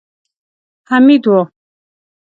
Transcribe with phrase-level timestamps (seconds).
[0.89, 1.35] حميد و.